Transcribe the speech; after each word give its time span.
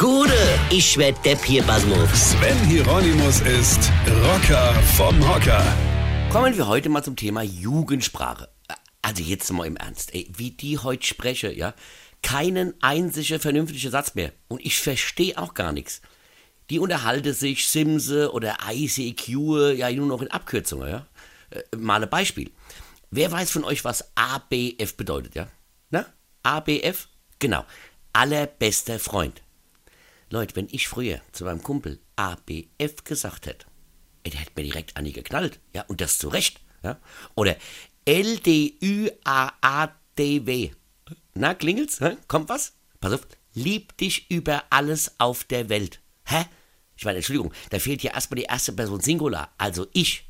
Gude, 0.00 0.32
ich 0.70 0.96
werd 0.96 1.22
Depp 1.26 1.44
hier, 1.44 1.62
Basmus. 1.62 2.30
Sven 2.30 2.56
Hieronymus 2.64 3.42
ist 3.42 3.92
Rocker 4.24 4.72
vom 4.96 5.28
Hocker. 5.28 5.62
Kommen 6.32 6.56
wir 6.56 6.68
heute 6.68 6.88
mal 6.88 7.04
zum 7.04 7.16
Thema 7.16 7.42
Jugendsprache. 7.42 8.48
Also 9.02 9.22
jetzt 9.22 9.52
mal 9.52 9.66
im 9.66 9.76
Ernst, 9.76 10.14
ey, 10.14 10.26
wie 10.34 10.52
die 10.52 10.78
heute 10.78 11.06
spreche, 11.06 11.52
ja? 11.52 11.74
Keinen 12.22 12.72
einzigen 12.80 13.40
vernünftigen 13.40 13.90
Satz 13.90 14.14
mehr. 14.14 14.32
Und 14.48 14.64
ich 14.64 14.78
verstehe 14.78 15.36
auch 15.36 15.52
gar 15.52 15.72
nichts. 15.72 16.00
Die 16.70 16.78
unterhalten 16.78 17.34
sich 17.34 17.68
Simse 17.68 18.32
oder 18.32 18.56
ICQ 18.72 19.28
ja 19.76 19.92
nur 19.92 20.06
noch 20.06 20.22
in 20.22 20.30
Abkürzungen, 20.30 20.88
ja? 20.88 21.06
Äh, 21.50 21.76
mal 21.76 22.02
ein 22.02 22.08
Beispiel. 22.08 22.50
Wer 23.10 23.30
weiß 23.30 23.50
von 23.50 23.64
euch, 23.64 23.84
was 23.84 24.12
ABF 24.14 24.96
bedeutet, 24.96 25.34
ja? 25.34 25.48
Na? 25.90 26.06
ABF? 26.42 27.06
Genau. 27.38 27.66
Allerbester 28.14 28.98
Freund. 28.98 29.42
Leute, 30.32 30.54
wenn 30.54 30.68
ich 30.70 30.86
früher 30.86 31.20
zu 31.32 31.44
meinem 31.44 31.60
Kumpel 31.62 31.98
ABF 32.14 33.02
gesagt 33.04 33.46
hätte, 33.46 33.66
der 34.24 34.38
hätte 34.38 34.52
mir 34.54 34.62
direkt 34.62 34.96
an 34.96 35.04
die 35.04 35.12
geknallt. 35.12 35.58
Ja, 35.74 35.82
und 35.88 36.00
das 36.00 36.18
zu 36.18 36.28
Recht. 36.28 36.60
Ja? 36.84 36.98
Oder 37.34 37.56
L-D-U-A-A-D-W. 38.04 39.10
Na, 41.34 41.54
klingelt's? 41.54 42.00
Hä? 42.00 42.16
Kommt 42.28 42.48
was? 42.48 42.74
Pass 43.00 43.12
auf. 43.14 43.26
Lieb 43.54 43.96
dich 43.96 44.30
über 44.30 44.62
alles 44.70 45.18
auf 45.18 45.42
der 45.42 45.68
Welt. 45.68 46.00
Hä? 46.24 46.44
Ich 46.96 47.04
meine, 47.04 47.16
Entschuldigung, 47.16 47.52
da 47.70 47.80
fehlt 47.80 48.04
ja 48.04 48.12
erstmal 48.12 48.36
die 48.36 48.44
erste 48.44 48.72
Person 48.72 49.00
Singular, 49.00 49.52
also 49.58 49.88
ich. 49.92 50.28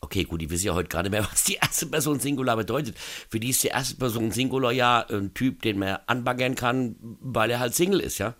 Okay, 0.00 0.24
gut, 0.24 0.42
ich 0.42 0.50
weiß 0.50 0.64
ja 0.64 0.74
heute 0.74 0.88
gerade 0.88 1.08
mehr, 1.08 1.24
was 1.30 1.44
die 1.44 1.54
erste 1.54 1.86
Person 1.86 2.18
Singular 2.18 2.56
bedeutet. 2.56 2.98
Für 2.98 3.38
die 3.38 3.50
ist 3.50 3.62
die 3.62 3.68
erste 3.68 3.94
Person 3.94 4.32
Singular 4.32 4.72
ja 4.72 5.06
ein 5.08 5.34
Typ, 5.34 5.62
den 5.62 5.78
man 5.78 5.98
anbaggern 6.06 6.56
kann, 6.56 6.96
weil 7.20 7.50
er 7.50 7.60
halt 7.60 7.76
Single 7.76 8.00
ist, 8.00 8.18
ja. 8.18 8.34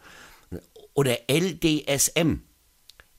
Oder 0.95 1.19
LDSM. 1.29 2.43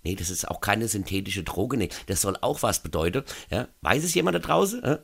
Nee, 0.03 0.15
das 0.15 0.29
ist 0.29 0.47
auch 0.47 0.61
keine 0.61 0.87
synthetische 0.87 1.43
Droge. 1.43 1.77
Nee, 1.77 1.89
das 2.07 2.21
soll 2.21 2.37
auch 2.41 2.63
was 2.63 2.81
bedeuten. 2.81 3.23
Ja? 3.49 3.67
Weiß 3.81 4.03
es 4.03 4.13
jemand 4.13 4.35
da 4.35 4.39
draußen? 4.39 4.81
Ja? 4.83 4.99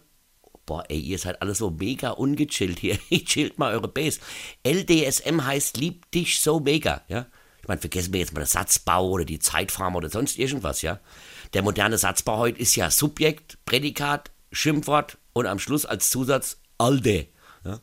Boah, 0.66 0.84
ey, 0.90 1.00
ihr 1.00 1.18
seid 1.18 1.42
alle 1.42 1.56
so 1.56 1.70
mega 1.70 2.12
ungechillt 2.12 2.80
hier. 2.80 2.98
Chillt 3.26 3.58
mal 3.58 3.74
eure 3.74 3.88
Base. 3.88 4.20
LDSM 4.64 5.46
heißt 5.46 5.78
lieb 5.78 6.12
dich 6.12 6.42
so 6.42 6.60
mega, 6.60 7.04
ja. 7.08 7.28
Ich 7.62 7.68
meine, 7.68 7.80
vergessen 7.80 8.14
wir 8.14 8.20
jetzt 8.20 8.34
mal 8.34 8.42
den 8.42 8.48
Satzbau 8.48 9.10
oder 9.10 9.26
die 9.26 9.40
Zeitform 9.40 9.96
oder 9.96 10.10
sonst 10.10 10.38
irgendwas, 10.38 10.82
ja. 10.82 11.00
Der 11.54 11.64
moderne 11.64 11.98
Satzbau 11.98 12.38
heute 12.38 12.60
ist 12.60 12.76
ja 12.76 12.90
Subjekt, 12.92 13.58
Prädikat, 13.66 14.32
Schimpfwort 14.52 15.18
und 15.34 15.46
am 15.46 15.60
Schluss 15.60 15.86
als 15.86 16.10
Zusatz 16.10 16.60
Alde. 16.78 17.28
Ja? 17.64 17.80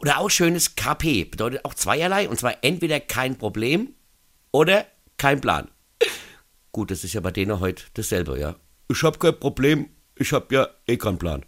Oder 0.00 0.18
auch 0.18 0.30
schönes 0.30 0.76
KP 0.76 1.24
bedeutet 1.24 1.64
auch 1.64 1.74
zweierlei 1.74 2.28
und 2.28 2.38
zwar 2.38 2.62
entweder 2.62 3.00
kein 3.00 3.36
Problem 3.36 3.94
oder 4.52 4.86
kein 5.16 5.40
Plan. 5.40 5.68
Gut, 6.72 6.90
das 6.90 7.04
ist 7.04 7.14
ja 7.14 7.20
bei 7.20 7.30
denen 7.30 7.60
heute 7.60 7.84
dasselbe, 7.94 8.38
ja. 8.38 8.56
Ich 8.88 9.02
hab 9.02 9.18
kein 9.18 9.38
Problem, 9.38 9.88
ich 10.14 10.32
hab 10.32 10.52
ja 10.52 10.68
eh 10.86 10.96
keinen 10.96 11.18
Plan. 11.18 11.44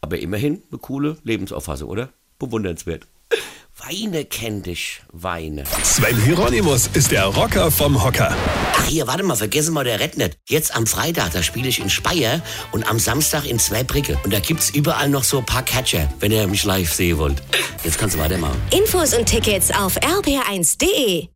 Aber 0.00 0.18
immerhin 0.18 0.62
eine 0.70 0.78
coole 0.78 1.16
Lebensauffassung, 1.24 1.88
oder? 1.88 2.10
Bewundernswert. 2.38 3.06
Weine 3.76 4.24
kenn 4.24 4.62
dich, 4.62 5.02
Weine. 5.10 5.64
Sven 5.82 6.20
Hieronymus 6.22 6.88
ist 6.88 7.10
der 7.10 7.24
Rocker 7.24 7.70
vom 7.70 8.02
Hocker. 8.02 8.34
Ach 8.84 8.88
hier, 8.88 9.06
warte 9.06 9.22
mal, 9.22 9.34
vergessen 9.34 9.72
mal 9.72 9.84
der 9.84 9.98
Rednet. 9.98 10.36
Jetzt 10.46 10.76
am 10.76 10.86
Freitag, 10.86 11.32
da 11.32 11.42
spiele 11.42 11.68
ich 11.68 11.80
in 11.80 11.88
Speyer 11.88 12.42
und 12.70 12.86
am 12.86 12.98
Samstag 12.98 13.46
in 13.46 13.58
Zweibricke. 13.58 14.18
Und 14.24 14.32
da 14.32 14.40
gibt's 14.40 14.68
überall 14.70 15.08
noch 15.08 15.24
so 15.24 15.38
ein 15.38 15.46
paar 15.46 15.62
Catcher, 15.62 16.12
wenn 16.20 16.30
ihr 16.32 16.46
mich 16.46 16.64
live 16.64 16.92
sehen 16.92 17.16
wollt. 17.16 17.42
Jetzt 17.82 17.98
kannst 17.98 18.16
du 18.16 18.20
weitermachen. 18.20 18.60
Infos 18.72 19.14
und 19.14 19.24
Tickets 19.24 19.70
auf 19.70 19.96
rb1.de. 20.00 21.33